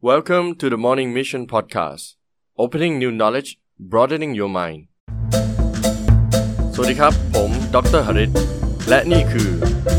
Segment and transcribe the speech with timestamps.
[0.00, 2.14] Welcome to the Morning Mission Podcast
[2.56, 3.58] Opening new knowledge
[3.92, 4.80] broadening your mind
[6.74, 8.30] สวัสดีครับ ผมดรหริต
[8.88, 9.50] และนี่คือ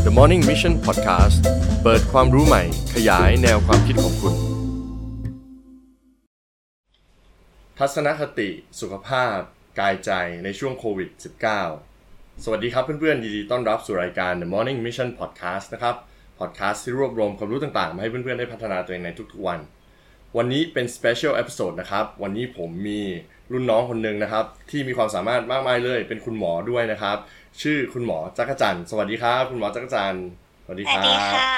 [0.04, 1.36] The Morning Mission Podcast
[1.82, 2.62] เปิดความรู้ใหม่
[2.94, 4.34] ขยายแนวความคิดของคุณ
[7.78, 8.48] ทัศนคติ
[8.80, 9.38] สุขภาพ
[9.80, 10.10] กายใจ
[10.44, 11.10] ในช่วงโควิด
[11.76, 15.96] -19 สวัสดีครับเพื่อนๆ ยินดีต้อนรับสู่รายการ The Morning Mission Podcast นะครับ
[16.38, 19.60] พอดแคสต์ที่รวบรวมความรู้ต่างๆ มาให้เพื่อนๆ ได้พัฒนาตัวเองในทุกๆวัน
[20.38, 23.00] วันนี้เป็น Special Episode นะครับ วันนี้ผมมี
[23.52, 27.16] รุ่นน้องคนหนึ่งนะครับ ที่มีความสามารถมากมายเลย เป็นคุณหมอด้วยนะครับ
[27.62, 30.26] ชื่อคุณหมอจักรจันทร์สวัสดีครับ คุณหมอจักรจันทร์
[30.64, 31.50] สวัสดีสควัสรัดีบค่ะ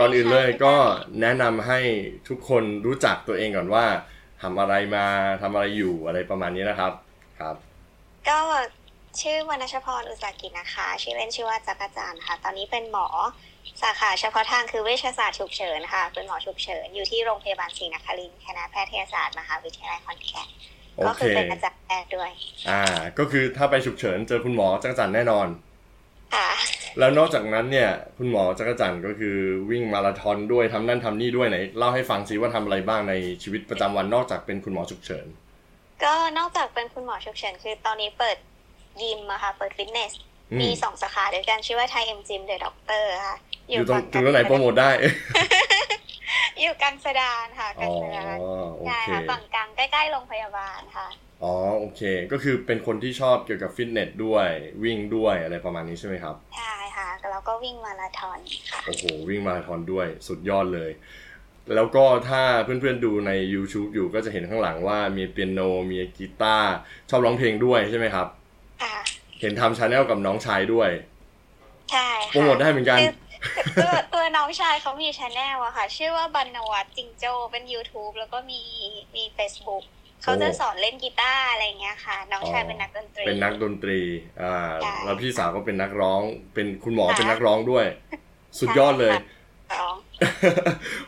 [0.00, 0.76] ก่อนอื่นเลยสวัสดีค่ะก็
[1.20, 1.80] แนะนำให้
[2.28, 3.84] ทุกคนรู้จักตัวเองก่อนว่า
[4.42, 5.06] ทำอะไรมา
[5.42, 6.92] ทำอะไรอยู่อะไรประมาณนี้นะครับ
[7.40, 7.56] ครับ
[8.28, 8.38] ก็
[9.22, 13.06] ชื่อวรรณชพรอุตสาหกิจนะคะ ชื่อเล่นชื่อว่าจักรจันทร์ค่ะ ตอนนี้เป็นหมอ
[13.82, 20.48] สาขาเฉพาะทางคือเวชศาสตร์ฉุกเฉินค่ะ เป็นหมอฉุกเฉินอยู่ที่โรงพยาบาลศรีนครินทร์คณะแพทยศาสตร์มหาวิทยาลัยขอนแก่น
[20.96, 22.30] โอก็เคคือเป็นอาจารย์แพทย์ด้วย
[22.70, 22.82] อ่า
[23.18, 25.48] ก็คือถ้าไปฉุกเฉินเจอคุณหมอจักรจันทร์แน่นอน
[26.34, 26.48] ค่ะ
[26.98, 29.36] แล้วนอกจากนั้นเนี่ย คุณหมอจักรจันทร์ก็คือ
[29.70, 35.26] วิ่งมาราธอนด้วยทำนั่นทำนี่ด้วยไหนเล่าให้ฟังซิว่าทำอะไรบ้างในชีวิตประจำวันนอกจากเป็นคุณหมอฉุกเฉิน
[36.04, 38.36] ก็นอกจากเป็นคุณหมอฉุกเฉินคือตอนนี้เปิด
[39.02, 40.12] ยิมอะค่ะ เปิดฟิตเนส
[40.52, 43.36] อืมมีสองสาขาด้วยกันชื่อว่าไทยเอ็มจิมเดอะด็อกเตอร์ค่ะ
[43.70, 44.90] อยู่ตรงตรงไหนโปรโมทได้
[46.60, 48.38] อยู่กลางสะดานค่ะกอ๋ลางสะดาน
[48.78, 51.08] โอเคใช่ค่ะฝั่งกลางใกล้ๆโรงพยาบาลค่ะ
[51.42, 52.00] อ๋อโอเค
[52.32, 54.48] ก็คือเป็นคนที่ชอบเกี่ยวกับฟิตเนสด้วย
[54.84, 60.90] วิ่งด้วยอะไรประมาณนี้ใช่ไหมครับใช่ค่ะแล้วก็วิ่งมาราธอนค่ะโอ้โหวิ่งมาราธอนด้วยสุดยอดเลย
[61.74, 65.60] แล้วก็ถ้าเพื่อนๆดูใน YouTube อยู่ก็จะเห็นข้างหลังว่ามีเปียโน
[65.90, 66.70] มีกีตาร์
[67.10, 68.45] ชอบร้องเพลงด้วยใช่ไหมครับค่ะ
[69.40, 70.90] เห็นทำ channel กับน้องชายด้วย
[71.92, 72.98] ใช่ค่ะโปรโมทได้เหมือนกัน
[73.74, 78.62] คือตัวตัวน้องชายเขามีช anel อะค่ะ ชื่อว่าบรรณวัฒน์จิงโจ้เป็น YouTube แล้วก็มี
[79.14, 79.84] มี Facebook
[80.22, 84.00] เขาจะสอนเล่นกีตาร์อะไรอย่างเงี้ยค่ะ น้องชายเป็นนักดนตรี เป็นนักดนตรี
[84.42, 86.20] อ่าใช่แล้วพี่สาวก็เป็นนักร้อง
[86.54, 87.86] เป็นคุณหมอค่ะเป็นนักร้องด้วย
[88.58, 89.14] สุดยอดเลย
[89.80, 89.96] ร้อง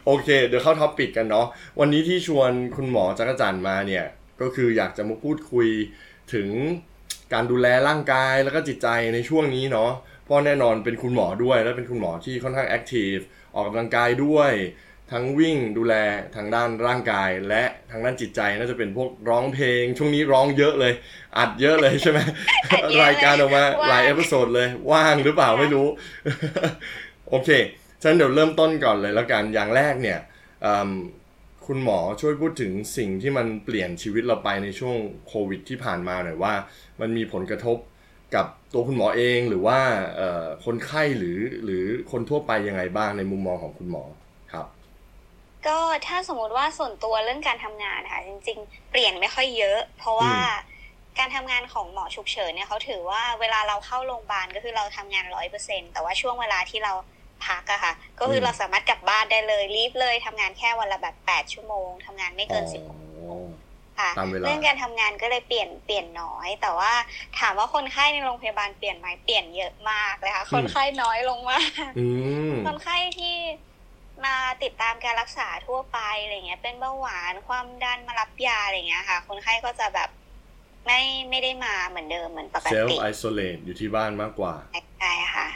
[0.06, 1.46] โอเค เดี๋ยวเข้า topic กันเนาะ
[1.80, 4.04] วันนี้ที่ชวนคุณหมอจักรจันทร์มาเนี่ย
[4.40, 5.68] ก็คืออยากจะมาพูดคุย
[6.34, 6.48] ถึง
[7.32, 9.90] การดูแลร่างกายแล้วก็จิตใจในช่วงนี้เนาะ
[10.24, 13.16] เพราะแน่นอนเป็นคุณหมอด้วย และเป็นคุณหมอที่ค่อนข้าง active
[13.54, 14.52] ออกกำลังกายด้วย
[15.12, 15.94] ทั้งวิ่งดูแล
[16.36, 20.92] ทางด้านร่างกาย และทางด้านจิตใจน่าจะเป็นพวกร้องเพลง ช่วงนี้ร้องเยอะเลย
[21.38, 22.18] อัดเยอะเลยใช่ไหม
[22.70, 25.86] อัดเยอะเลยรายการออกมาว่างหลาย episode เลย ว่างหรือเปล่าไม่รู้
[27.28, 27.48] โอเค
[28.02, 30.18] ฉะนั้นเดี๋ยวเริ่มต้นก่อนเลยแล้วกันอย่างแรกเนี่ย
[30.64, 30.90] อืม
[31.68, 34.96] คุณหมอช่วยพูดถึงสิ่งที่มันเปลี่ยนชีวิตเราไปในช่วง
[35.28, 36.54] โควิดที่ผ่านมาหน่อยว่า
[37.00, 37.78] มันมีผลกระทบ
[38.34, 39.78] กับตัวคุณหมอเองหรือว่า
[40.16, 44.04] เอ่อคนไข้หรือหรือคนทั่วไปยังไงบ้างในมุมมองของคุณหมอ
[44.52, 44.66] ครับ
[45.66, 50.42] ก็ถ้าสมมุติว่าส่วนตัวเรื่องการทำงานค่ะจริง ๆ เปลี่ยนไม่ค่อยเยอะ เพราะว่าอืม
[51.18, 56.92] การทำงานของหมอฉุกเฉินเนี่ยเขาถือว่าเวลาเราเข้าโรงพยาบาลก็คือเราทำงานร้อยเปอร์เซ็นแต่ว่าช่วงเวลาที่เรา
[57.46, 62.98] พักอะค่ะ ก็คือเราสามารถกลับบ้านได้เลยรีบเลยทำงานแค่วันละแบบแปดชั่วโมงทำงานไม่เกินสิบอ๋อ
[63.98, 66.92] ค่ะตามเวลาเรื่องการทำงานก็เลยเปลี่ยนเปลี่ยนน้อย แต่ว่า
[67.38, 72.08] ถามว่าคนไข้ในโรงพยาบาลเปลี่ยนไหมเปลี่ยนเยอะมากเลยค่ะ คนไข้น้อยลงมากอื
[72.50, 73.36] มคนไข้ที่
[74.24, 80.08] มาติดตามการรักษาทั่วไปอะไรเงี้ย เป็นเบาหวานความดันมารับยาอะไรเงี้ยค่ะ คนไข้ก็จะแบบ
[80.86, 81.00] ไม่
[81.30, 84.54] ไม่ได้มาเหมือนเดิมเหมือนปกเซลติฟ์ไอโซเลตอยู่ที่บ้านมากกว่า
[85.00, 85.48] ใช่ค่ะ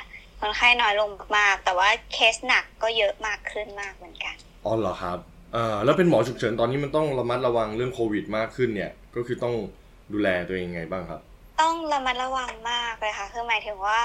[0.42, 5.18] คนไข้น้อยลงมากๆแต่ว่าเคสหนักก็เยอะมากขึ้นมากเหมือนกันอ๋อเหรอครับ
[5.52, 9.54] เอ่อแล้วเป็นหมอฉุกเฉินตอนนี้มันต้องระมัดระวังเรื่องโควิด มากขึ้นเนี่ย ก็คือต้อง
[10.12, 11.20] ดูแลตัวเองยังไงบ้างครับ
[11.60, 14.02] ต้องระมัดระวังมากเลยค่ะ คือหมายถึงว่า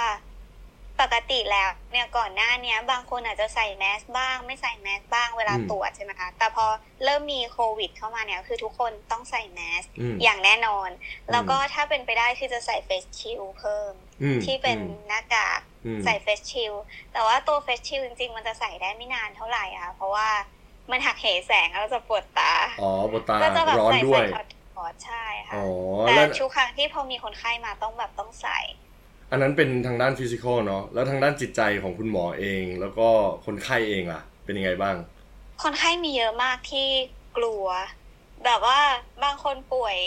[1.02, 6.66] ปกติแล้วเนี่ยก่อนหน้าเนี้ย บางคนอาจจะใส่แมสบ้าง ไม่ใส่แมสบ้างเวลาอืมตรวจใช่ไหมคะ แต่พอ
[7.04, 10.90] เริ่มมีโควิด เข้ามาเนี่ยคือทุกคนต้องใส่แมสอืมอย่างแน่นอน
[11.32, 13.94] แล้วก็ถ้าเป็นไปได้คือจะใส่เฟสชิลเพิ่ม
[14.24, 16.74] อืมที่เป็นอืมหน้ากากอืม ใส่เฟสชิล
[17.14, 20.30] แต่ว่าตัวเฟสชิลจริง ๆ มันจะใส่ได้ไม่นานเท่าไหร่อะค่ะ เพราะว่า
[20.92, 24.44] มันหักเหแสงแล้วเราจะปวดตา อ๋อ ปวดตา ก็จะแบบร้อนใส่ด้วยใส่
[24.76, 25.66] ถอดๆใช่ค่ะอ๋อ
[26.02, 28.60] แต่แล้วทุกครั้งที่พอมีคนไข้มาต้องแบบต้องใส่
[29.32, 33.08] อันนั้นเป็นทางด้านฟิสิกอลเนาะ แล้วทางด้านจิตใจของคุณหมอเอง แล้วก็
[33.46, 34.96] คนไข้เองล่ะ เป็นยังไงบ้าง
[35.64, 36.88] คนไข้มีเยอะมากที่
[37.38, 37.66] กลัว
[38.46, 38.80] แบบว่า
[39.24, 39.98] บางคนป่วย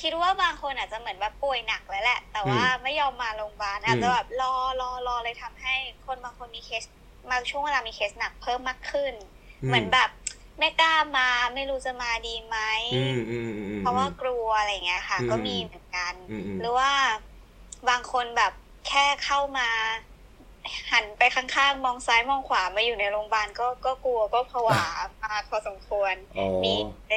[0.00, 5.74] คิดว่าบางคนอาจจะเหมือนแบบป่วยหนักแล้วแหละ แต่ว่าไม่ยอมมาโรงพยาบาลอาจจะแบบรอรอรอเลยทำให้
[6.06, 6.84] คนบางคนมีเคส
[7.30, 9.12] มาช่วงเวลามีเคสหนักเพิ่มมากขึ้น
[9.66, 10.10] เหมือนแบบ
[10.58, 12.58] ไม่กล้ามาไม่รู้จะมาดีไหม
[12.94, 16.90] อืมอืมอืมอืมเพราะว่ากลัวอะไรเงี้ยค่ะอืมก็มีเหมือนกันอืมอืมหรือว่า
[17.88, 18.52] บางคนแบบ
[18.88, 19.68] แค่เข้ามา
[20.92, 24.82] หันไปข้างๆ มองซ้ายมองขวามาอยู่ในโรงพยาบาลก็ก็กลัวก็ผวา
[25.22, 26.72] มากพอสมควรควรอ๋อมี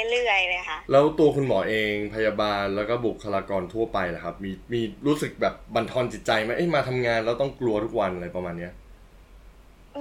[0.09, 8.73] เรื่อยๆเลยค่ะ แล้วตัวคุณหมอเองพยาบาลแล้วก็บุคลากรทั่วไปล่ะครับ มีมีรู้สึกแบบบั่นทอนจิตใจไหมเอ้ยมาทำงานแล้วต้องกลัวทุกวันอะไรประมาณเนี้ย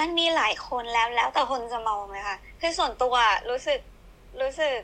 [0.01, 3.15] มันมีหลายคนแล้วแล้วแต่คนจะมองเลยค่ะคือส่วนตัว
[3.51, 3.81] รู้สึก
[4.41, 4.77] รู้สึก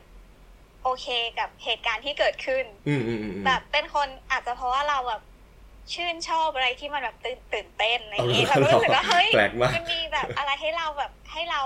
[0.83, 1.07] โอเค
[1.39, 5.21] กับเหตุการณ์ที่เกิดขึ้นอืมอืมอืมอืมแบบเป็นคนอาจจะเพราะว่าเราแบบ
[5.93, 11.61] ชื่นชอบอะไรที่มันแบบตื่นตื่นเต้นอะไรอย่างนี้เอาเราเหรอก็รู้สึกว่าเฮ้ยแปลกมากมันมีแบบอะไรให้เราแบบให้เรา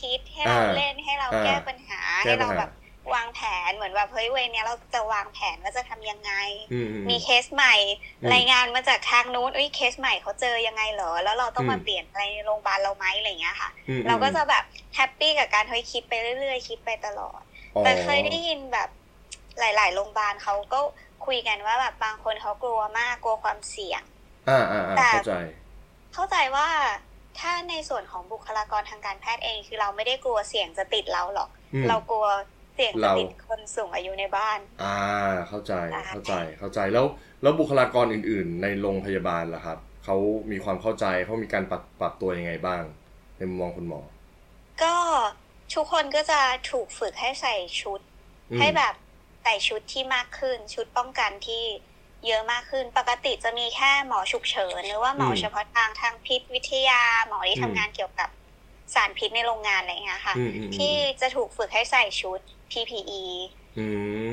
[0.00, 2.72] คิดให้เราอ่าเล่นให้เราอ่าแก้ปัญหาให้เราแก้ให้ปัญเราหาแบบ
[3.14, 6.32] วางแผนเหมือนแบบเฮ้ยเวรเนี้ยเราจะวางแผนว่าจะทำยังไง
[6.72, 7.74] อืมอืมมีเคสใหม่
[8.22, 14.64] อืมรายงานมาจากทางนู้นเอ้ยเคสใหม่เขาเจอยังไงเหรอ แล้วเราต้องมาอืมเปลี่ยนอะไรในโรงพยาบาลเราไหมอะไรอย่างเงี้ยค่ะอืมเราก็จะแบบ
[14.94, 17.40] happy กับการเฮ้ยคิดไปเรื่อยๆ คิดไปตลอด
[17.74, 18.88] อ๋อแต่เคยได้ยินแบบ
[19.60, 20.80] หลาย ๆ โรงพยาบาลเขาก็
[21.26, 24.02] คุยกันว่าแบบบางคนเขากลัวมากกลัวความเสี่ยง
[24.48, 25.34] อ่าอ่าอ่าแต่เข้าใจ
[26.14, 26.68] เข้าใจว่า
[27.38, 32.26] ถ้าในส่วนของบุคลากรทางการแพทย์เองคือเราไม่ได้กลัวเสี่ยงจะติดเราหรอกอืมเรากลัว
[32.74, 34.96] เสี่ยงจะเราติดคนสูงอายุในบ้าน อ่า
[35.48, 37.06] เข้าใจได้เข้าใจเข้าใจแล้ว
[37.42, 40.16] แล้วบุคลากรอื่น ๆ ในโรงพยาบาลล่ะครับเขา
[40.50, 42.82] มีความเข้าใจเขามีการปรับปรับตัวยังไงบ้าง
[43.36, 44.00] ในมุมมองคุณหมอ
[44.82, 44.94] ก็
[45.74, 46.40] ทุกคนก็จะ
[46.70, 48.00] ถูกฝึกให้ใส่ชุด
[48.50, 48.94] อืมให้แบบ
[49.42, 51.64] ใส่ชุดที่มากขึ้น ชุดป้องกันที่
[52.26, 58.28] เยอะมากขึ้น ปกติจะมีแค่หมอฉุกเฉินหรือว่าหมอเฉพาะทางทางพิษวิทยา หมอที่ทำงานเกี่ยวกับ
[58.94, 62.40] สารพิษในโรงงานอะไรอย่างเงี้ยค่ะอืมอืมอืมที่จะถูกฝึกให้ใส่ชุด
[62.70, 63.22] PPE
[63.78, 63.86] อื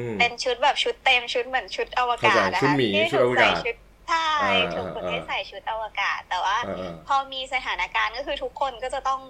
[0.07, 3.75] มเป็นชุดแบบชุดเต็มชุดเหมือนชุดอวกาศเข้าใจนะชุดคะหมีที่ชุดถูอกวใส่กาศชุด
[4.09, 9.21] ใช่อ่าถูกฝึกให้อ่าใส่ชุดอวกาศ แต่ว่าอ่าอ่า พอมีสถานการณ์ก็คือทุกคนก็จะต้อง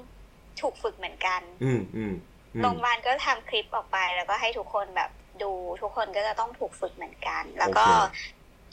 [0.62, 2.14] ถูกฝึกเหมือนกัน อืมอืม
[2.54, 5.10] อืมโรงพยาบาลก็ทำคลิปออกไปแล้วก็ให้ทุกคนแบบ
[5.44, 5.52] ดู
[5.82, 8.18] ทุกคนก็จะต้องถูกฝึกเหมือนกัน แล้วก็โอเค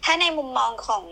[0.05, 1.05] ถ้าในมุมมองของ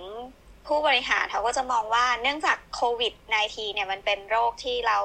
[0.67, 4.99] ผู้บริหารเขาก็จะมองว่าเนื่องจากโควิด -19 เนี่ยมันเป็นโรคที่เรา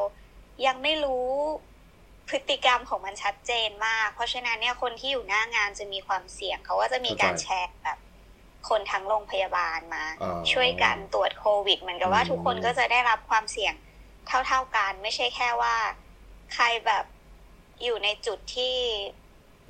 [0.65, 1.27] ยังไม่รู้
[2.29, 7.97] พฤติกรรมของมันชัดเจนมาก เพราะฉะนั้นเนี่ยคนที่อยู่หน้างานจะมีความเสี่ยงเขาก็จะมีการแชร์แบบ
[8.69, 13.73] คนทั้งโรงพยาบาลมาอ๋อช่วยกันตรวจโควิด เหมือนกับว่าอืมทุกคนก็จะได้รับความเสี่ยง
[14.47, 15.75] เท่าๆกัน ไม่ใช่แค่ว่า
[16.53, 17.05] ใครแบบ
[17.83, 19.24] อยู่ในจุดที่อืม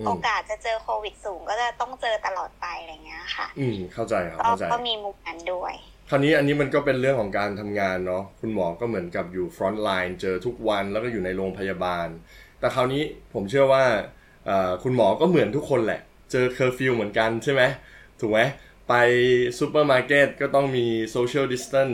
[0.07, 5.73] โอกาสจะเจอโควิดสูงก็จะต้องเจอตลอดไปอะไรเงี้ยค่ะ อืมเข้าใจครับก็เข้าใจก็มีมุมนั้นด้วย
[6.09, 12.07] คราวนี้อันนี้มันก็เป็นเรื่องของการทำงานเนาะคุณหมอก็เหมือนกับอยู่ frontline เจอทุกวันแล้วก็อยู่ในโรงพยาบาล
[12.59, 13.03] แต่คราวนี้
[13.33, 13.83] ผมเชื่อว่า
[14.45, 16.01] เอ่อคุณหมอก็เหมือนทุกคนแหละ
[16.31, 17.61] เจอเคอร์ฟิวเหมือนกันใช่ไหม
[18.19, 18.39] ถูกไหม
[18.89, 18.93] ไป
[19.59, 21.89] ซูเปอร์มาร์เก็ตก็ต้องมีโซเชียลดิส a ทน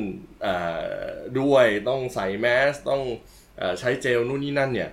[1.39, 3.01] ด้วยต้องใส่แมสต้อง
[3.57, 4.89] เออใช้เจลนู่นนี่นั่นเนี่ย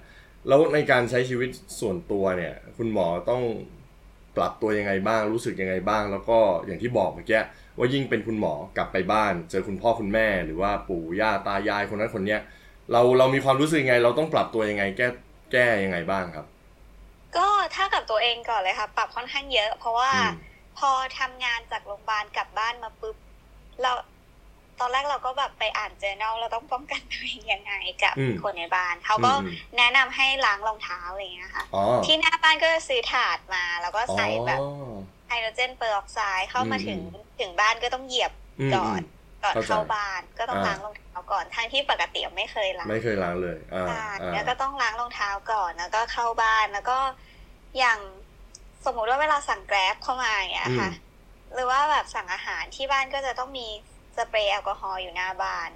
[0.48, 1.50] แล้วในการใช้ชีวิต
[1.80, 3.42] ส่วนตัวเนี่ย คุณหมอต้อง
[4.36, 7.40] ปรับตัวยังไงบ้างรู้สึกยังไงบ้าง แล้วก็อย่างที่บอกเมื่อกี้
[7.78, 12.40] ว่ายิ่งเป็นคุณหมอกลับไปบ้าน เจอคุณพ่อคุณแม่หรือว่าปู่ย่าตายายคนนั้นคนเนี้ย
[12.92, 15.08] เราเรามีความรู้สึกยังไง เราต้องปรับตัวยังไงแก้
[15.52, 16.46] แก้ยังไงบ้างครับ
[17.36, 20.32] ก็ถ้ากับตัวเองก่อนเลยค่ะ ปรับค่อนข้างเยอะ เพราะว่าอืม
[20.78, 23.16] พอทำงานจากโรงพยาบาลกลับบ้านมาปุ๊บ
[23.82, 23.92] เรา
[24.80, 27.72] ตอนแรกเราก็แบบไปอ่านเจอแนลเราต้องป้องกันตัวเองยังไง
[28.02, 34.60] กับอืมคนในบ้าน เขาก็อืมแนะนำให้ล้างรองเท้าอะไรอย่างเงี้ยค่ะอ๋อที่หน้าบ้านก็จะซื้อถาดมา แล้วก็อ๋อใส่แบบ
[35.28, 37.00] ไฮโดรเจนเปอร์ออกไซด์เข้ามาอืมถึง
[37.40, 39.02] ถึงบ้านก็ต้องเหยียบอืมก่อน
[39.44, 46.98] ก่อนเข้าใจเข้าบ้านก็ต้องอ่าล้างรองเท้าก่อนทั้งที่ปกติไม่เคยล้างไม่เคยล้างเลยอ่าใช่อ่าแล้วก็ต้องล้างรองเท้าก่อนแล้วก็เข้าบ้านแล้วก็
[47.78, 47.98] อย่าง
[48.84, 50.90] สมมุติว่าเวลาสั่งแกร็บเข้ามาอย่างเงี้ยค่ะ
[51.54, 53.68] หรือว่าแบบสั่งอาหารที่บ้านก็จะต้องมี
[54.18, 55.70] สเปรย์แอลกอฮอล์อยู่หน้าบ้าน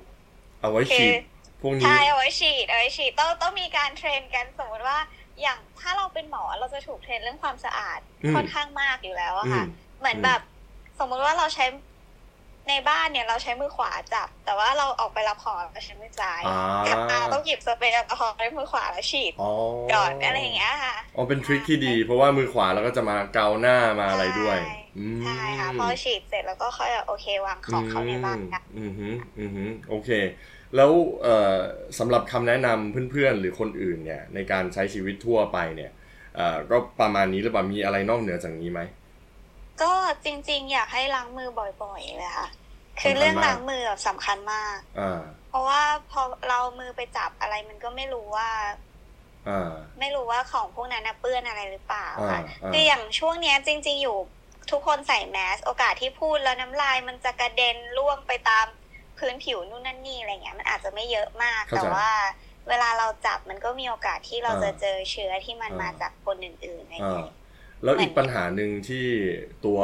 [0.60, 1.20] คือเอาไว้ฉีด
[1.60, 4.98] พวกนี้ใช่เอาไว้ฉีดเอาไว้ฉีดต้องต้องมีการ train กันสมมติว่า
[5.40, 9.66] อย่างถ้าเราเป็นหมอเราจะถูก train เรื่องความสะอาดอืมค่อนข้างมากอยู่แล้วอะอืมค่ะ
[10.00, 10.40] เหมือนอืมแบบ
[10.98, 11.64] สมมุติว่าเราใช้
[12.68, 19.52] ในบ้านเนี่ยเราใช้มือขวาจับ แต่ว่าเราออกไปรับของเราใช้มือซ้ายอ่ากลับมาต้องหยิบสเปรย์แอลกอฮอล์ด้วยมือขวาแล้วฉีดอ๋อ
[19.92, 30.10] ก่อนอะไรอย่างเงี้ยค่ะอ๋อเป็นทริคที่ดี เพราะว่ามือขวาเราก็จะมาเกาหน้ามาอะไรด้วยใช่อืมใช่ค่ะพอฉีดเสร็จแล้วก็ค่อยแบบโอเควางของเขาในบ้านกันอืมอืมอืมอืมโอเค
[30.76, 30.90] แล้ว
[31.22, 31.56] เอ่อ
[31.98, 35.90] สำหรับคำแนะนำเพื่อนๆ หรือคนอื่นเนี่ยในการใช้ชีวิตทั่วไปเนี่ย
[36.36, 38.80] เอ่อก็ประมาณนี้หรือเปล่ามีอะไรนอกเหนือจากนี้ไหม
[39.82, 39.92] ก็
[40.24, 41.48] จริง ๆ อยากให้ล้างมือ
[41.82, 42.48] บ่อยๆเลยค่ะ
[43.00, 48.50] คือสำคัญมากเรื่องล้างมือแบบสำคัญมากอ่าเพราะว่าพอเรามือไปจับอะไรมันก็ไม่รู้ว่า
[49.48, 54.18] อ่าไม่รู้ว่าของพวกนั้นนะเปื้อนอะไรหรือเปล่าอ่าค่ะอ่าคืออย่างช่วงเนี้ยจริง ๆ อยู่
[54.70, 58.66] ทุกคนใส่แมส โอกาสที่พูดแล้วน้ำลายมันจะกระเด็นล่วงไปตาม
[59.18, 62.10] พื้นผิวนู่นนั่นนี่อะไรเงี้ยมันอาจจะไม่เยอะมากเข้าใจแต่ว่า
[62.68, 67.30] เวลาเราจับมันก็มีโอกาสที่เราอ่าจะเจอเชื้อที่มันอ่ามมาจากคนอื่นๆอะไรอ่าเงี้ย
[67.84, 69.06] แล้วอีกปัญหาหนึ่งที่
[69.66, 69.80] ตัว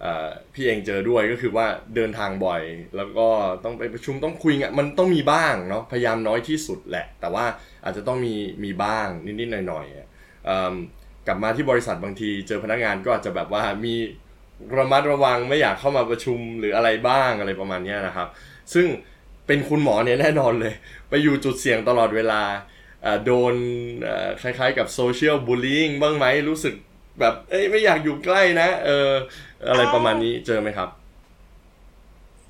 [0.00, 2.62] เอ่อพี่เองเจอด้วยก็คือว่าเดินทางบ่อย
[2.96, 3.28] แล้วก็
[3.64, 7.44] ต้องไปประชุมต้องคุยงานมันต้องมีบ้างเนาะพยายามน้อยที่สุดแหละ แต่ว่า
[7.84, 9.08] อาจจะต้องมีมีบ้าง
[9.40, 10.06] นิดๆหน่อยๆอะ
[11.26, 13.94] กลับมาที่บริษัทบางที เจอพนักงานก็อาจจะแบบว่ามี
[14.78, 18.28] ระมัดระวังไม่อยากเข้ามาประชุมหรืออะไรบ้างอะไรประมาณนี้นะครับ
[18.74, 18.86] ซึ่ง
[19.46, 20.74] เป็นคุณหมอเนี่ยแน่นอนเลย
[21.08, 22.42] ไปอยู่จุดเสี่ยงตลอดเวลา
[23.24, 23.54] โดน
[24.42, 26.74] คล้ายๆกับโซเชียลบูลลี่งบ้างไหมรู้สึก
[27.20, 29.10] แบบเอ้ยไม่อยากอยู่ใกล้นะ เออ
[29.68, 30.88] อะไรประมาณนี้เจอไหมครับ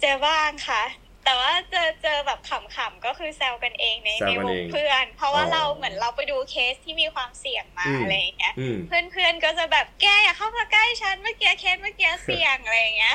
[0.00, 0.82] เจอบ้างค่ะ
[1.24, 8.54] แต่ว่าเจอเจอแบบขำๆก็คือแซวกันเองในในวงเพื่อน เพราะว่าเราเหมือนเราไปดูเคสที่มีความเสี่ยงมาอะไรอย่างเงี้ย
[8.88, 13.14] เพื่อนเพื่อนก็จะแบบแกอย่าเข้ามาใกล้ฉันเมื่อกี้เคสเมื่อกี้เสี่ยงอะไรอย่างเงี้ย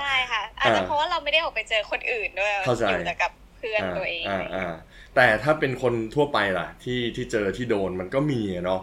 [0.00, 4.24] ใช่ค่ะ อาจจะเพราะว่าเราไม่ได้ออกไปเจอคนอื่นด้วยอยู่แต่กับเพื่อนตัวเอง
[5.14, 8.80] แต่ถ้าเป็นคนทั่วไปล่ะ ที่ที่เจอที่โดนมันก็มีเนาะ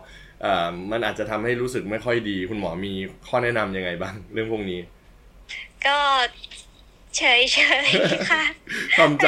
[0.91, 2.93] มันอาจจะทำให้รู้สึกไม่ค่อยดี คุณหมอมี
[3.27, 4.79] ข้อแนะนํำยังไงบ้าง เรื่องพวกนี้
[5.85, 5.97] ก็
[7.17, 7.89] เฉยเฉย
[8.31, 8.43] ค่ะ
[8.99, 9.27] ทำใจ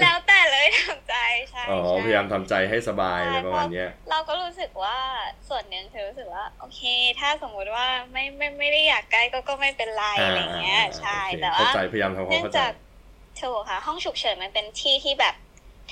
[0.00, 1.16] แล้วแต่เลยทำใจ
[1.50, 4.98] ใช่อ๋อพยายามทำใจให้สบายอะไรประมาณนี้เราก็รู้สึกว่า
[5.48, 6.82] ส่วนหนึ่งเธอรู้สึกว่า โอเค
[7.20, 12.60] ถ้าสมมุติว่าไม่ไม่ไม่ได้อยากใกล้ก็ก็ไม่เป็นไรอะไรเงี้ย ใช่แต่ว่าพยายามทำความเข้าใจ
[13.40, 15.34] ถูกค่ะ ห้องฉุกเฉินมันเป็นที่ที่แบบ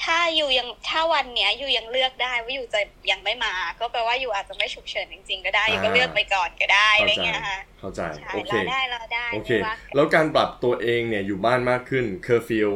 [0.03, 8.01] ถ้า you ยังถ้าวันเนี้ย you ยังเลือกได้ว่า you จะยังไม่มา ก็แปลว่า you อาจจะไม่ฉุกเฉินจริง ๆ ก็ได้ you ก็เลือกไปก่อนก็ได้อะไรเงี้ยค่ะเข้าใจ
[8.35, 9.51] โอเคเราได้เราได้โอเค
[9.95, 12.71] แล้วการปรับตัวเองเนี่ยอยู่บ้านมากขึ้นเคอร์ฟิว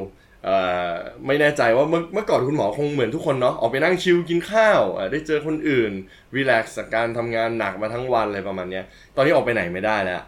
[1.26, 4.80] ไม่แน่ใจว่าเมื่อเมื่อก่อนคุณหมอคงเหมือนทุกคนเนาะออกไปนั่ง chill กินข้าว
[5.12, 5.92] ได้เจอคนอื่น
[6.36, 8.82] relax จากการทำงานหนักมาทั้งวันอะไรประมาณนี้
[9.16, 10.22] ตอนนี้ออกไปไหนไม่ได้แล้ว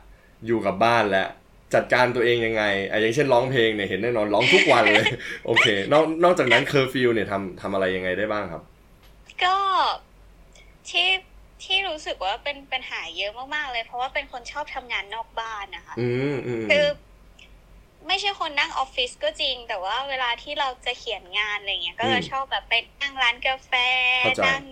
[0.47, 1.29] อยู่กับบ้านแล้ว
[1.75, 5.07] จัดการตัวเองยังไงอะอย่างเช่นร้องเพลงเนี่ยเห็นแน่นอนร้องทุกวันเลย
[5.47, 8.63] โอเค นอกนอกจากนั้นเคอร์ฟิวเนี่ยทำทำอะไรยังไงได้บ้างครับ
[9.45, 9.57] ก็
[10.91, 11.09] ที่
[11.65, 15.95] ที่รู้สึกว่าเป็นปัญหาเยอะมากๆเลย เพราะว่าเป็นคนชอบทำงานนอกบ้านนะคะ
[16.71, 16.87] คือ
[18.07, 23.73] ไม่ใช่คนนั่งออฟฟิศก็จริง แต่ว่าเวลาที่เราจะเขียนงานอะไรเงี้ย ก็จะชอบแบบไปนั่งร้านกาแฟ
[24.47, 24.63] นั่ง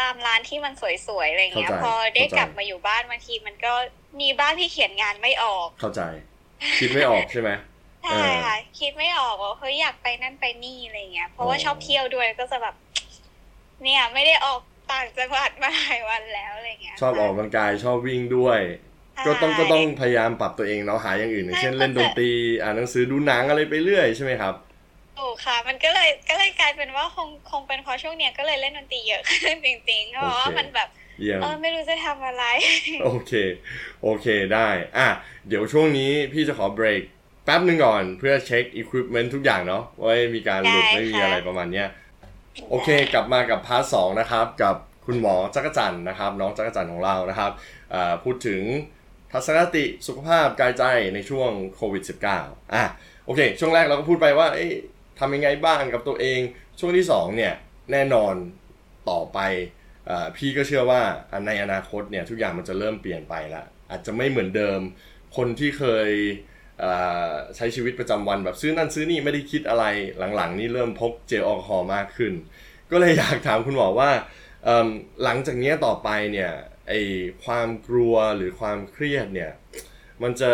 [0.00, 0.72] ตามร้านที่มัน
[1.06, 3.74] สวยๆอะไรเงี้ย พอได้กลับมาอยู่บ้านบางทีมันก็
[4.20, 6.02] มีบ้านที่เขียนงานไม่ออกเข้าใจ
[6.78, 7.50] คิดไม่ออกใช่ไหม
[8.04, 12.74] ใช่ค่ะคิดไม่ออกว่าเฮ้ยอยากไปนั่นไปนี่อะไรเงี้ยเพราะว่าชอบเที่ยวด้วยก็จะแบบ
[13.82, 14.60] เนี่ย ไม่ได้ออก
[14.92, 18.60] ต่างจังหวัดมาหลายวันแล้วอะไรเงี้ยชอบออกกำลังกายชอบวิ่งด้วย
[19.26, 22.30] ก็ต้องก็ต้องพยายามปรับตัวเองเนาะหาอย่างอื่นอย่างเช่นเล่นดนตรี
[22.62, 24.54] อ่านหนังสือดูหนังอะไรไปเรื่อยใช่ไหมครับ
[25.18, 30.88] ถูกค่ะ มันก็เลยก็เลยกลายเป็นว่าคงคงเป็นเพราะช่วงเนี้ยก็เลยเล่นดนตรีเยอะขึ้นจริงๆเพราะว่ามันแบบ
[31.42, 32.44] เออไม่รู้จะทำอะไร
[33.04, 33.32] โอเค
[34.02, 34.68] โอเคได้
[34.98, 35.08] อะ
[35.48, 37.02] เดี๋ยวช่วงนี้พี่จะขอเบรก
[37.44, 41.88] แป๊บหนึ่งก่อนเพื่อเช็คอุปกรณ์ทุกอย่างเนาะว่ามีการหลุดไม่มีอะไรประมาณเนี้ย
[42.70, 47.50] โอเค กลับมากับพาร์ทสองนะครับ กับคุณหมอจักรจันนะครับ น้องจักรจันของเรานะครับ
[48.24, 48.62] พูดถึง
[49.32, 52.84] ทัศนคติสุขภาพกายใจในช่วงโควิด -19 อะ
[53.26, 54.48] โอเค ช่วงแรกเราก็พูดไปว่า
[55.18, 56.40] ทำยังไงบ้างกับตัวเอง
[56.78, 57.54] ช่วงที่2เนี่ย
[57.92, 58.34] แน่นอน
[59.10, 59.38] ต่อไป
[60.36, 61.00] พี่ก็เชื่อว่า
[61.46, 64.80] ในอนาคตเนี่ยทุกอย่างมันจะเริ่มเปลี่ยนไปละอาจจะไม่เหมือนเดิม
[65.36, 66.10] คนที่เคย
[67.56, 69.84] ใช้ชีวิตประจำวันแบบซื้อนั่นซื้อนี่ไม่ได้คิดอะไร
[70.36, 72.32] หลังๆ นี่เริ่มพกเจลแอลกอฮอล์มากขึ้น
[72.90, 74.10] ก็เลยอยากถามคุณหมอว่า
[75.24, 76.52] หลังจากนี้ต่อไปเนี่ย
[76.88, 76.92] ไอ
[77.44, 79.52] ความกลัวหรือความเครียดเนี่ย
[80.22, 80.50] มันจะ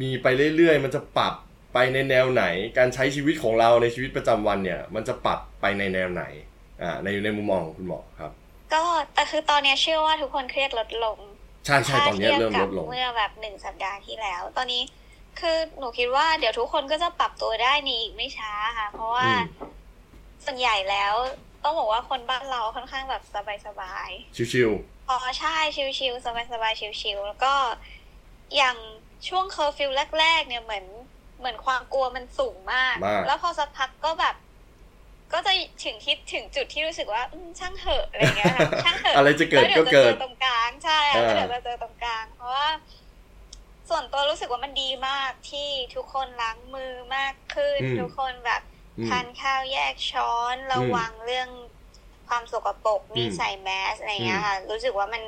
[0.00, 1.34] มีไปเรื่อยๆ มันจะปรับ
[1.74, 2.44] ไปในแนวไหน
[2.78, 6.24] การใช้ชีวิตของเราในชีวิตประจำวันเนี่ยมันจะปรับไปในแนวไหน
[7.04, 8.32] ในในมุมมองของคุณหมอครับ
[8.74, 8.82] ก็
[9.14, 11.18] แต่คือตอนนี้เชื่อว่าทุกคนเครียดลดลง
[11.66, 14.82] ใช่ใช่ตอนนี้เริ่มลดลงเมื่อแบบหนึ่งสัปดาห์ที่แล้ว ตอนนี้
[15.40, 19.28] คือหนูคิดว่าเดี๋ยวทุกคนก็จะปรับตัวได้ในอีกไม่ช้าค่ะ เพราะว่า
[20.44, 21.14] ส่วนใหญ่แล้ว
[21.64, 24.08] ต้องบอกว่าคนบ้านเราค่อนข้างแบบสบายสบาย
[24.52, 25.56] ชิวๆอ๋อใช่
[25.98, 27.54] ชิวๆสบายสบายชิวๆแล้วก็
[28.56, 28.76] อย่าง
[29.28, 30.84] ช่วงเคอร์ฟิวแรก ๆ เนี่ยเหมือน
[31.38, 34.34] เหมือนความกลัวมันสูงมาก แล้วพอสักพักก็แบบ
[35.34, 35.52] ก็จะ
[35.84, 37.22] ถึงที่ถึงจุดที่รู้สึกว่า
[37.58, 42.68] ช่างเหอะอะไรเงี้ยช่างเหอะอะไรจะเกิดก็เกิดตรงกลางใช่แล้วเดี๋ยวจะเจอตรงกลาง เพราะว่า
[43.88, 48.62] ส่วนตัวรู้สึกว่ามันดีมากที่ทุกคนล้างมือมากขึ้น ทุกคนแบบ
[49.08, 51.48] ทานข้าวแยกช้อนระวังเรื่อง
[52.28, 55.22] ความสกปรกมีใส่แมสอะไรเงี้ยค่ะ รู้สึกว่ามัน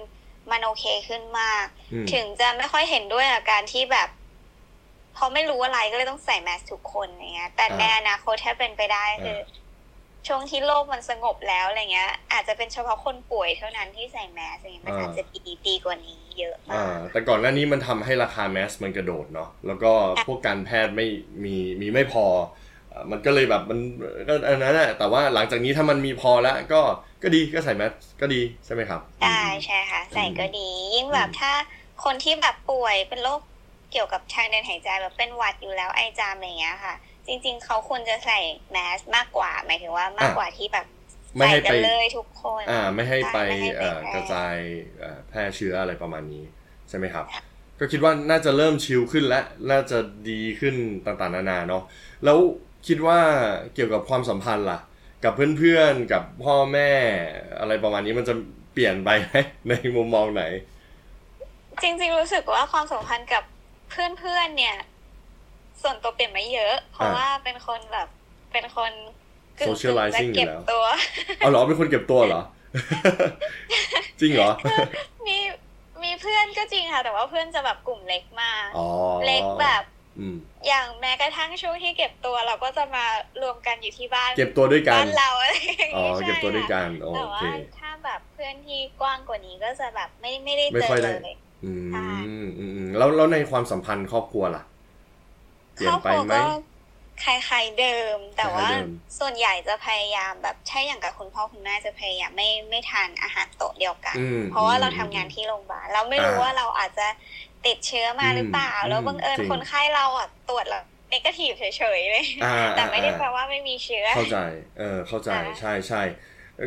[0.50, 1.64] มันโอเคขึ้นมาก
[2.12, 4.08] ถึงจะไม่ค่อยเห็นด้วยกับการที่แบบ
[5.16, 9.38] พอไม่รู้อะไรก็เลยต้องใส่แมสทุกคนอย่างเงี้ย แต่ในอนาคตถ้าเป็นไปได้คือ
[10.26, 19.92] ช่วงที่โลกมันสงบแล้วอะไรเงี้ย อาจจะเป็นเฉพาะคนป่วยเท่านั้นที่ใส่แมสอะไรเงี้ยมันอาจจะดีดีกว่านี้เยอะมากแต่ก่อนหน้านี้มันทำให้ราคาแมสมันกระโดดเนาะแล้วก็
[20.26, 21.06] พวกการแพทย์ไม่
[21.44, 22.26] มีมีไม่พอ
[23.10, 23.78] มันก็เลยแบบมัน
[24.28, 26.80] ก็อันนั้นแหละแต่ว่าหลังจากนี้ถ้ามันมีพอแล้วก็
[27.22, 31.52] ก็ดีก็ใส่แมสก็ดีใช่ไหมครับได้ใช่ค่ะ ใส่ก็ดี ยิ่งแบบถ้า
[32.04, 33.40] คนที่แบบป่วยเป็นโรค
[33.92, 36.94] เกี่ยวกับทางเดินหายใจแบบเป็นหวัดอยู่แล้วไอจามอะไรเงี้ยค่ะ
[37.26, 38.38] จริง ๆ เขาควรจะใส่
[38.70, 40.86] แมสมากกว่า หมายถึงว่ามากกว่าที่แบบ
[41.36, 44.56] ไม่ให้ไปใส่กันเลยทุกคนอ่าไม่ให้ไปใช่ไม่ให้ไปเอ่อแพร่กระจาย
[44.98, 46.44] เอ่อแพร่เชื้ออะไรประมาณนี้
[46.88, 47.24] ใช่ไหมครับ
[47.78, 49.40] ก็คิดว่าน่าจะเริ่มชิลขึ้นและ
[49.70, 49.98] น่าจะ
[50.30, 50.74] ดีขึ้น
[51.06, 51.82] ต่างๆนานาเนาะ
[52.24, 52.38] แล้ว
[52.86, 53.18] คิดว่า
[53.74, 54.80] เกี่ยวกับความสัมพันธ์ล่ะ
[55.24, 56.90] กับเพื่อนๆกับพ่อแม่
[57.60, 58.34] อะไรประมาณนี้มันจะ
[58.72, 59.34] เปลี่ยนไปไหม
[59.68, 60.44] ในมุมมองไหน
[61.82, 63.42] จริง ๆ รู้สึกว่าความสัมพันธ์กับ
[63.90, 64.76] เพื่อนๆเนี่ย
[65.82, 68.08] ส่วนตัวเปลี่ยนไม่เยอะ เพราะอ่าว่าเป็นคนแบบ
[68.52, 68.92] เป็นคน
[69.58, 70.84] กึ่งๆ Socializing จะเก็บอยู่แล้วตัว
[71.38, 72.42] เอาเหรอเป็นคนเก็บตัวเหรอ
[74.20, 74.50] จริงเหรอ
[75.26, 75.38] มี
[76.02, 78.86] มีเพื่อนก็จริงค่ะ แต่ว่าเพื่อนจะแบบกลุ่มเล็กมากอ๋อ
[79.26, 79.82] เล็กแบบ
[80.18, 80.36] อืม
[80.68, 83.04] อย่างแม้กระทั่งช่วงที่เก็บตัวเราก็จะมา
[83.42, 87.42] รวมกันอยู่ที่บ้าน เก็บตัวด้วยกันบ้านเราอะไรอย่างอ๋องี้ใช่เก็บตัวด้วยค่ะกันโอแต่เคว่า
[87.78, 94.62] ถ้าแบบเพื่อนที่กว้างกว่านี้ก็จะแบบไม่ไม่ได้ไม่เจอค่อยได้เลยอืมใช่อืมอืมแล้วแล้วในความสัมพันธ์ครอบครัวล่ะ
[95.76, 96.42] เปลี่ยนไปไหมครอบครัวก็
[97.24, 107.06] คล้ายๆเดิม แต่ว่าคล้ายๆเดิมส่วนใหญ่จะพยายามแบบใช่อย่างกับคุณพ่อคุณแม่จะพยายามไม่ไม่ทานอาหารโต๊ะเดียวกันอืมเพราะว่าเราอืมทำงานที่โรงพยาบาลเราไม่รู้อ่าว่าเราอาจจะ
[107.66, 111.64] ติดเชื้อมาหรือเปล่าอืมแล้วบังเอิญจริงคนไข้เราอะตรวจแล้วเนกาทีฟเฉ
[111.98, 114.38] ยๆเลยอ่าแต่ไม่ได้อ่าแปลว่าไม่มีเชื้อ เข้าใจ
[114.78, 116.02] เออเข้าใจอ่าใช่ใช่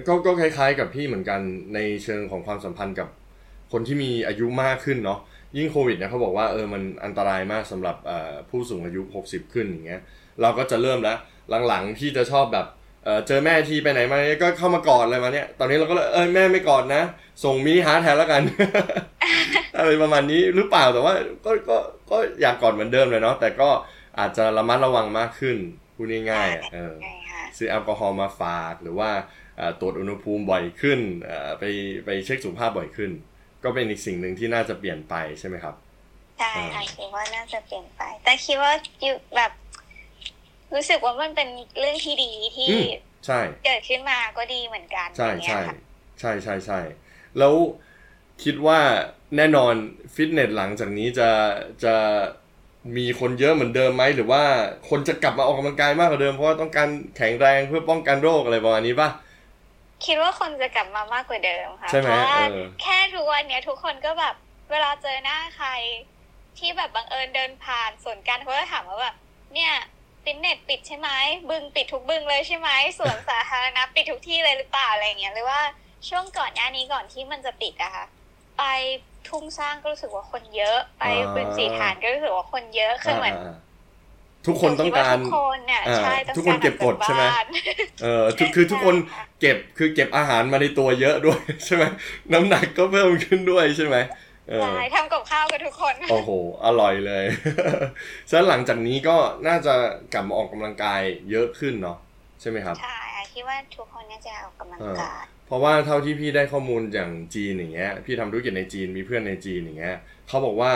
[0.07, 1.39] ก็ก็คล้ายๆกับพี่เหมือนกัน
[1.73, 3.07] ในเชิงของความสัมพันธ์กับ
[3.71, 5.19] คนที่มีอายุมากขึ้นเนาะ
[5.57, 10.01] ยิ่งโควิดเนี่ยเขาบอกว่าเออมันอันตรายมากสำหรับเอ่อผู้สูงอายุ 60 ขึ้นอย่างเงี้ย
[10.41, 11.17] เราก็จะเริ่มแล้ว
[11.67, 12.67] หลังๆที่จะชอบแบบ
[13.03, 17.03] เออเจอแม่ทีไปไหนมาเนี่ยก็เข้ามากอดเลยมาเนี่ย ตอนนี้เราก็เลยเออแม่ไม่กอดนะ
[17.43, 18.41] ส่ง mini heart แทนแล้วกัน
[19.77, 21.13] อะไรประมาณนี้หรือเปล่าแต่ว่า
[21.45, 21.77] ก็ก็
[22.11, 23.69] ก็อยากกอดเหมือนเดิมเลยเนาะแต่ก็
[24.19, 25.57] อาจจะระมัดระวังมากขึ้น
[25.95, 29.09] พูดง่ายๆอะเออใช่ค่ะซื้อแอลกอฮอล์มาฝากหรือว่า
[29.57, 31.63] เอ่อตรวจอุณหภูมิบ่อยขึ้นเอ่อไป
[32.05, 33.11] ไปเช็คสุขภาพบ่อยขึ้น
[33.63, 35.75] ก็เป็นอีกสิ่งหนึ่งที่น่าจะเปลี่ยนไปใช่ไหมครับ
[36.39, 39.51] ใช่อ่าค่ะคิดว่าน่าจะเปลี่ยนไป แต่คิดว่าอยู่แบบ
[40.73, 41.49] รู้สึกว่ามันเป็น
[41.79, 42.85] เรื่องที่ดีที่อืม
[43.25, 45.75] ใช่เกิดขึ้นมาก็ดีเหมือนกันใช่อย่างเงี้ใช่ยค่ะ
[46.19, 46.79] ใช่ใช่ใช่
[47.37, 47.53] แล้ว
[48.43, 48.79] คิดว่า
[49.37, 49.73] แน่นอน
[50.15, 51.29] ฟิตเนสหลังจากนี้จะ
[51.83, 51.95] จะ
[52.97, 54.43] มีคนเยอะเหมือนเดิมไหมหรือว่า
[54.89, 59.09] คนจะกลับมาออกกำลังกายมากกว่าเดิมเพราะว่าต้องการแข็งแรงเพื่อป้องกันโรคอะไรประมาณนี้ป่ะ
[60.05, 64.35] คิดว่าคนจะกลับมามากกว่าเดิมค่ะใช่ไหมเพราะว่าเออแค่ทุกวันเนี้ยทุกคนก็แบบ
[64.71, 65.69] เวลาเจอหน้าใคร
[66.57, 69.15] ที่แบบบังเอิญเดินผ่านสวนกันเขาก็ถามว่าแบบ
[69.53, 69.73] เนี่ย
[70.23, 71.09] ฟิตเนสปิดใช่ไหม
[71.49, 75.61] บึงปิดทุกบึงเลยใช่ไหมสวนสาธารณะปิดทุกที่เลยหรือเปล่าอะไรอย่างเงี้ยหรือว่า
[76.09, 78.05] ช่วงก่อนหน้านี้ก่อนที่มันจะปิดอะค่ะ
[78.57, 78.63] ไป
[79.29, 83.68] ทุ่งสร้างก็รู้สึกว่าคนเยอะ ไปอ่าบึงสีฐานก็รู้สึกว่าคนเยอะคือเหมือนาๆ
[84.47, 87.45] ทุกคนต้องการหนูคิดว่ทุกคนเนี่ยอ่าใช่ต้องทุกคนเก็บกดาใช่ไหมบ้าน
[88.01, 88.95] เออทุกคือทุกคน
[89.41, 91.83] เก็บคือเก็บอาหารมาในตัวเยอะด้วยใช่ไหม
[92.33, 93.97] น้ำหนักก็เพิ่มขึ้นด้วยใช่ไหม
[94.49, 96.29] เออใช่ทำกับข้าวกันทุกคน โอ้โห
[96.65, 97.25] อร่อยเลย
[98.29, 99.15] ฉะนั้นหลังจากนี้ก็
[99.47, 99.73] น่าจะ
[100.13, 101.97] กลับมาออกกำลังกายเยอะขึ้นเนาะ
[102.41, 109.97] ใช่ไหมครับ ใช่ค่ะคิดว่าทุกคนน่าจะออกกำลังกาย เพราะว่าเท่าที่พี่ได้ข้อมูลอย่างจีนอย่างเงี้ย พี่ทำธุรกิจในจีนมีเพื่อนในจีนอย่างเงี้ย
[110.27, 110.71] เขาบอกว่า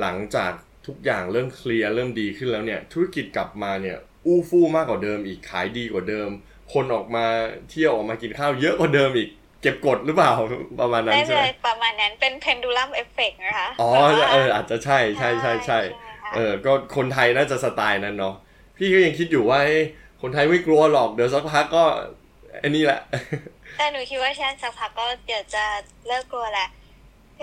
[0.00, 0.52] หลังจาก
[0.86, 6.28] ทุกอย่างเริ่มเคลียร์เริ่มดีขึ้นแล้วเนี่ย ธุรกิจกลับมาเนี่ยอู้ฟู่มากกว่าเดิมอีกขายดีกว่าเดิม
[6.72, 7.26] คนออกมา
[7.70, 9.30] เที่ยวออกมากินข้าวเยอะกว่าเดิมอีก
[9.62, 10.32] เก็บกดหรือเปล่า
[10.80, 15.78] ประมาณนั้นได้ใช่เลไหมประมาณนั้นเป็น pendulum effect นะคะอ๋อแบบว่าเอออาจจะใช่ใช่ใช่ใช่
[16.22, 18.34] ค่ะเออก็คนไทยน่าจะสไตล์นั้นเนาะ
[18.76, 19.84] พี่ก็ยังคิดอยู่ว่าเอ้ย
[20.22, 21.84] คนไทยไม่กลัวหรอกเดี๋ยวสักพักก็
[22.62, 23.00] อันนี้แหละ
[23.78, 25.64] แต่หนูคิดว่าแช่สักพักก็เดี๋ยวจะ
[26.06, 26.68] เลิกกลัวแหละ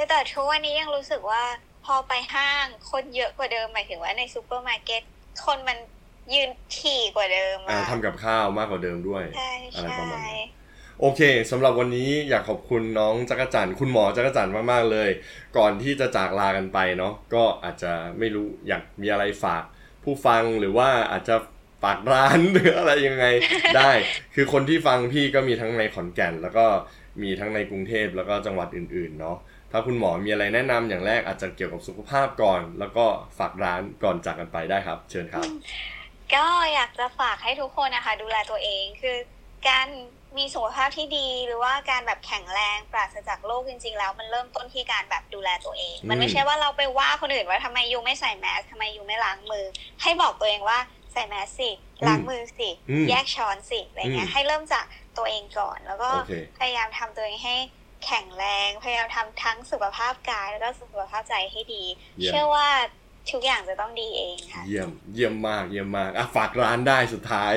[0.10, 1.43] แต่ทุกวันนี้ยังรู้สึกว่า
[1.85, 5.01] พอไปห้างคนเยอะกว่าเดิมหมายถึงว่าในซูเปอร์มาร์เก็ต
[5.45, 5.77] คนมัน
[6.33, 10.49] ยืนถี่กว่าเดิมอ่าอะทำกับข้าวมากกว่าเดิมด้วยใช่อะไรใช่ประมาณนั้น
[11.01, 15.09] โอเคสำหรับวันนี้อยากขอบคุณน้องจักรจันทร์คุณหมอจักรจันทร์มากๆเลย
[15.57, 19.63] ก่อนที่จะจากลากันไปเนาะก็อาจจะไม่รู้อยากมีอะไรฝาก
[20.03, 21.35] ผู้ฟังหรือว่าอาจจะ
[21.83, 23.25] ฝากร้านหรืออะไรยังไง
[23.77, 23.91] ได้
[24.35, 26.65] คือคนที่ฟังพี่ก็มีทั้งในขอนแก่น แล้วก็
[27.23, 29.37] มีทั้งในกรุงเทพแล้วก็จังหวัดอื่นๆเนาะ
[29.71, 33.05] ถ้าคุณหมอมีอะไรแนะนำอย่างแรกอาจจะเกี่ยวกับสุขภาพก่อน แล้วก็
[33.38, 35.45] ฝากร้านก่อนจากกันไปได้ครับ เชิญครับ
[36.36, 39.17] ก็อยากจะฝากให้ทุกคนนะคะ ดูแลตัวเองคือ
[39.69, 39.88] การ
[40.38, 49.65] มีสุขภาพที่ดีหรือว่าการแบบแข็งแรงปราศจากโรคจริง ๆ แล้วมันเริ่มต้นที่การแบบดูแลตัวเอง มันไม่ใช่ว่าเราไปว่าคนอื่นว่าทำไมยูไม่ใส่แมสทำไมยูไม่ล้างมือ
[50.01, 50.79] ให้บอกตัวเองว่า
[51.13, 51.69] ใส่แมสสิ
[52.07, 54.86] ล้างมือสิอืมแยกช้อนสิอะไรเงี้อืยมให้เริ่มจาก
[55.17, 57.55] ตัวเองก่อน แล้วก็โอเคพยายามทำตัวเองให้
[58.05, 61.83] แข็งแรงพยายามทำทั้งสุขภาพกาย แล้วก็สุขภาพใจให้ดี
[62.19, 62.69] เยี่ยมเชื่อว่า
[63.31, 67.53] ทุกอย่างจะต้องดีเองค่ะ เยี่ยมเยี่ยมมากเยี่ยมมากอะฝากร้านได้สุดท้าย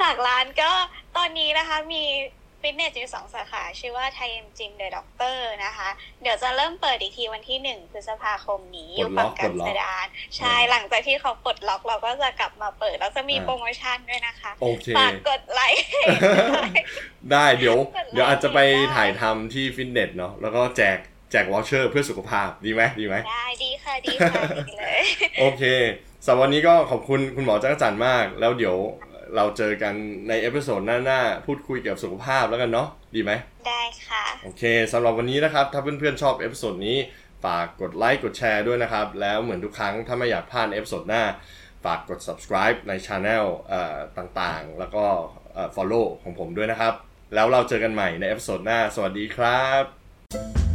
[0.00, 0.70] ฝากร้านก็
[1.16, 2.04] ตอนนี้นะคะมี
[2.66, 5.88] ฟิตเนสอยู่สองสาขา ชื่อว่าไทยเอ็มจิมเดอะด็อกเตอร์นะคะ
[6.22, 15.84] เดี๋ยวจะเริ่มเปิดอีกทีวันที่หนึ่งพฤษภาคมนี้อยู่ฝั่งกันสดานใช่หลังจากที่เขาปลดล็อกเราก็จะกลับมาเปิด แล้วจะมีโปรโมชั่นด้วยนะคะโอเคฝากกดไลค์
[17.32, 20.98] ได้เดี๋ยวกดไลค์เดี๋ยวอาจจะไปได้ถ่ายทำที่ฟิตเนสเนาะแล้วก็แจก
[21.30, 25.02] แจก voucher เพื่อสุขภาพดีไหมดีไหมได้ดีค่ะดีค่ะดีเลย
[25.40, 25.62] โอเค
[26.26, 28.76] สำหรับวันนี้ก็ขอบคุณคุณหมอจักรจันทร์มาก แล้วเดี๋ยว
[29.34, 29.94] เราเจอกัน
[30.28, 33.32] ใน episode หน้าๆ พูดคุยเกี่ยวกับสุขภาพแล้วกันเนาะดีไหม
[33.68, 34.62] ได้ค่ะ โอเค
[34.92, 36.98] สำหรับวันนี้นะครับ ถ้าเพื่อนๆชอบ episode นี้
[37.44, 41.22] ฝากกดไลค์กดแชร์ด้วยนะครับ แล้วเหมือนทุกครั้งถ้าไม่อยากพลาด episode หน้า
[41.84, 45.04] ฝากกด subscribe ใน Channel เอ่อต่างๆ แล้วก็
[45.54, 46.94] เอ่อ follow ของผมด้วยนะครับ
[47.34, 50.65] แล้วเราเจอกันใหม่ในเอพิโซดหน้า สวัสดีครับ